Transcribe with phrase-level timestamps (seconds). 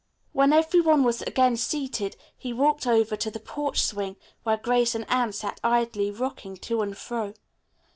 [0.33, 4.95] When every one was again seated he walked over to the porch swing where Grace
[4.95, 7.35] and Anne sat idly rocking to and fro.